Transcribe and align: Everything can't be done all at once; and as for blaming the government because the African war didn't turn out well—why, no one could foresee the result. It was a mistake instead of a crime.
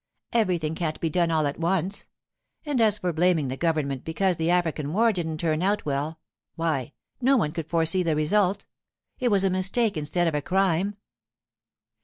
Everything 0.33 0.73
can't 0.73 0.99
be 0.99 1.11
done 1.11 1.29
all 1.29 1.45
at 1.45 1.59
once; 1.59 2.07
and 2.65 2.81
as 2.81 2.97
for 2.97 3.13
blaming 3.13 3.49
the 3.49 3.55
government 3.55 4.03
because 4.03 4.37
the 4.37 4.49
African 4.49 4.93
war 4.93 5.13
didn't 5.13 5.37
turn 5.37 5.61
out 5.61 5.85
well—why, 5.85 6.93
no 7.21 7.37
one 7.37 7.51
could 7.51 7.67
foresee 7.69 8.01
the 8.01 8.15
result. 8.15 8.65
It 9.19 9.29
was 9.29 9.43
a 9.43 9.51
mistake 9.51 9.95
instead 9.95 10.27
of 10.27 10.33
a 10.33 10.41
crime. 10.41 10.97